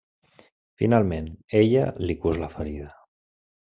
Finalment, 0.83 1.29
ella 1.61 1.87
li 2.09 2.19
cus 2.27 2.43
la 2.47 2.53
ferida. 2.59 2.93